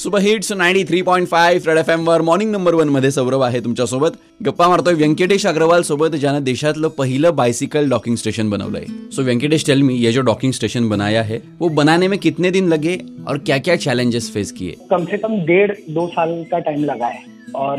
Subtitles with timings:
[0.00, 3.42] Super hits ninety three point five red F M वर morning number one मध्ये सौरभ
[3.42, 4.12] आहे तुमच्यासोबत.
[4.42, 8.86] गप्पा मारतोय व्यंकटेश अग्रवाल सोबत ज्यानं देशातलं पहिलं बाइसिकल डॉकिंग स्टेशन बनवलंय.
[9.12, 12.68] सो व्यंकटेश टेल मी ये जो डॉकिंग स्टेशन बनाया है वो बनाने में कितने दिन
[12.68, 12.94] लगे
[13.28, 14.76] और क्या क्या चैलेंजेस फेस किए?
[14.90, 17.22] कम से कम डेढ़ दो साल का टाइम लगा है।
[17.54, 17.76] और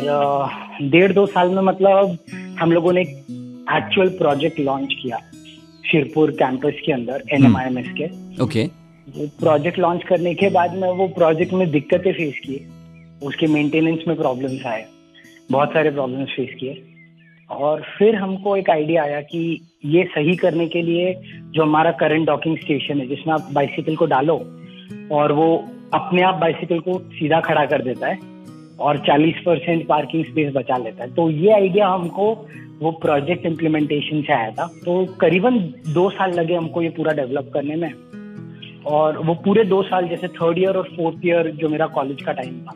[0.91, 2.17] डेढ़ दो साल में मतलब
[2.59, 5.17] हम लोगों ने एक्चुअल प्रोजेक्ट लॉन्च किया
[5.91, 8.67] शिरपुर कैंपस के अंदर एनएमआईएमएस के। ओके
[9.09, 12.65] वो प्रोजेक्ट लॉन्च करने के बाद में वो प्रोजेक्ट में दिक्कतें फेस किए।
[13.27, 14.85] उसके मेंटेनेंस में प्रॉब्लम्स आए।
[15.51, 16.83] बहुत सारे प्रॉब्लम्स फेस किए।
[17.51, 22.27] और फिर हमको एक आइडिया आया कि ये सही करने के लिए जो हमारा करंट
[22.27, 24.35] डॉकिंग स्टेशन है, जिसमें आप बाइसिकल को डालो
[25.11, 28.19] और वो अपने आप बाइसिकल को सीधा खड़ा कर देता है
[28.79, 32.47] और 40 परसेंट पार्किंग स्पेस बचा लेता है। तो ये आइडिया हमको
[32.79, 35.57] वो प्रोजेक्ट इम्प्लीमेंटेशन से आया था। तो करीबन
[35.93, 37.93] दो साल लगे हमको ये पूरा डेवलप करने में।
[38.85, 42.31] और वो पूरे दो साल जैसे थर्ड ईयर और फोर्थ ईयर जो मेरा कॉलेज का
[42.31, 42.73] टाइम था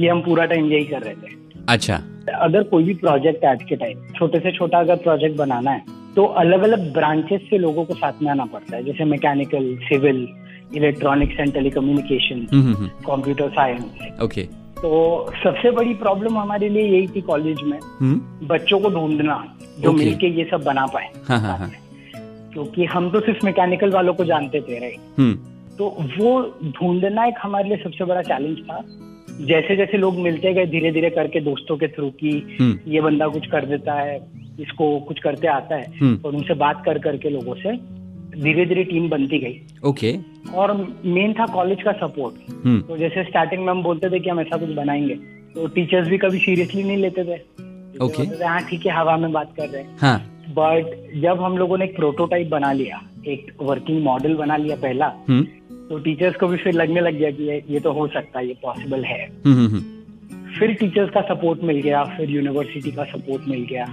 [0.00, 1.36] ये हम पूरा टाइम यही कर रहे थे।
[1.68, 2.00] अच्छा।
[2.40, 5.96] अगर कोई भी प्रोजेक्ट है आज के टाइम छोटे से छोटा अगर प्रोजेक्ट बनाना है
[6.16, 10.26] तो अलग अलग ब्रांचेस से लोगों को साथ में आना पड़ता है जैसे mechanical civil
[10.76, 12.46] electronics and telecommunication
[13.06, 14.42] computer science okay
[14.80, 14.90] तो
[15.42, 19.44] सबसे बड़ी प्रॉब्लम हमारे लिए यही थी कॉलेज में हम्म। बच्चों को ढूंढना
[19.80, 19.98] जो Okay.
[19.98, 21.70] मिलके ये सब बना पाए। हाँ हाँ हाँ।
[22.52, 25.34] क्योंकि हम तो सिर्फ़ मैकेनिकल वालों को जानते थे राइट हम्म।
[25.76, 28.82] तो वो ढूंढना एक हमारे लिए सबसे बड़ा चैलेंज था।
[29.46, 33.28] जैसे जैसे लोग मिलते गए धीरे धीरे करके दोस्तों के थ्रू की हम्म। ये बंदा
[33.28, 34.16] कुछ कर देता है
[34.60, 37.76] इसको कुछ करते आता है हम्म। और उनसे बात कर करके लोगों से
[38.42, 40.14] धीरे धीरे टीम बनती गई। ओके
[40.54, 40.72] और
[41.04, 42.34] मेन था कॉलेज का सपोर्ट
[42.88, 45.14] तो जैसे स्टार्टिंग में हम बोलते थे कि हम ऐसा कुछ बनाएँगे
[45.54, 47.38] तो टीचर्स भी कभी सीरियसली नहीं लेते थे।
[47.98, 48.26] Okay.
[48.42, 51.84] हाँ ठीक है हवा में बात कर रहे हैं। हाँ। बट जब हम लोगों ने
[51.84, 55.44] एक प्रोटोटाइप बना लिया एक वर्किंग मॉडल बना लिया पहला हम्म।
[55.88, 58.46] तो टीचर्स को भी फिर लगने लग गया कि ये, ये तो हो सकता है
[58.46, 59.80] ये पॉसिबल है। हम्म हम्म
[60.58, 63.84] फिर टीचर्स का सपोर्ट मिल गया फिर यूनिवर्सिटी का सपोर्ट मिल गया।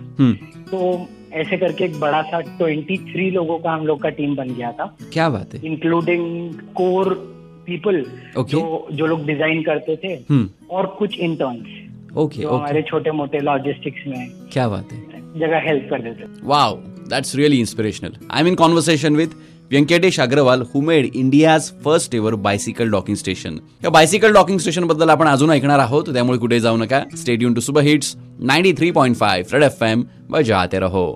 [0.72, 4.72] तो ऐसे करके एक बड़ा सा 23 लोगों का हम लोग का टीम बन गया
[4.72, 7.14] था। क्या बात है। Including core
[7.68, 8.04] people
[8.38, 8.52] Okay.
[8.52, 10.16] जो जो लोग डिज़ाइन करते थे
[10.72, 15.05] और कुछ इंटर्न्स ओके जो ओके हमारे छोटे मोटे लॉजिस्टिक्स में। क्या बात है।
[15.40, 16.76] जगह हेल्प कर देते wow
[17.10, 19.34] that's really inspirational I am in conversation with
[19.72, 25.10] Venkatesh Agarwal who made India's first ever bicycle docking station या बायसिकल डॉकिंग स्टेशन बद्दल
[25.10, 27.04] आपण अजून ऐकणार आहोत, त्यामुळे कुठे जाऊ नका.
[27.18, 31.08] Stay tuned to super hits ninety three point five red F M बजाते रहो.